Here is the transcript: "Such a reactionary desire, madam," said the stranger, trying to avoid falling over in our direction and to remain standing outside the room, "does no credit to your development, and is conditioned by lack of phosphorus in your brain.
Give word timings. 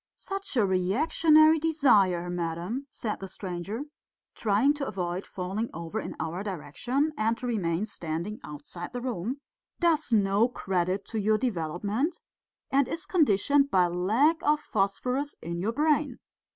"Such 0.15 0.57
a 0.57 0.65
reactionary 0.65 1.59
desire, 1.59 2.27
madam," 2.27 2.87
said 2.89 3.19
the 3.19 3.27
stranger, 3.27 3.83
trying 4.33 4.73
to 4.73 4.87
avoid 4.87 5.27
falling 5.27 5.69
over 5.75 5.99
in 5.99 6.15
our 6.19 6.41
direction 6.41 7.11
and 7.15 7.37
to 7.37 7.45
remain 7.45 7.85
standing 7.85 8.39
outside 8.43 8.93
the 8.93 9.01
room, 9.01 9.41
"does 9.79 10.11
no 10.11 10.47
credit 10.49 11.05
to 11.09 11.19
your 11.19 11.37
development, 11.37 12.17
and 12.71 12.87
is 12.87 13.05
conditioned 13.05 13.69
by 13.69 13.85
lack 13.85 14.37
of 14.41 14.59
phosphorus 14.59 15.35
in 15.39 15.59
your 15.59 15.71
brain. 15.71 16.17